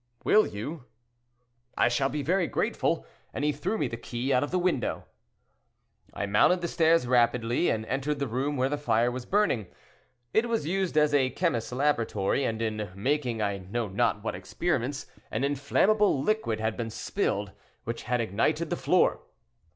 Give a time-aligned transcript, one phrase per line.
[0.23, 0.85] 'Will you?
[1.77, 3.05] I shall be very grateful,'
[3.35, 5.05] and he threw me the key out of the window.
[6.11, 9.67] "I mounted the stairs rapidly, and entered the room where the fire was burning;
[10.33, 15.05] it was used as a chemist's laboratory, and in making I know not what experiments,
[15.29, 17.51] an inflammable liquid had been spilled,
[17.83, 19.19] which had ignited the floor.